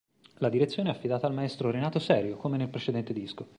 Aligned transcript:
La 0.39 0.49
direzione 0.49 0.89
è 0.89 0.93
affidata 0.93 1.27
al 1.27 1.33
maestro 1.35 1.69
Renato 1.69 1.99
Serio, 1.99 2.35
come 2.35 2.57
nel 2.57 2.69
precedente 2.69 3.13
disco. 3.13 3.47